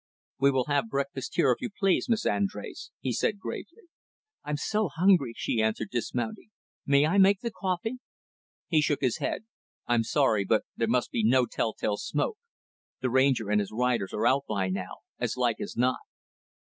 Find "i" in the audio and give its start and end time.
7.05-7.19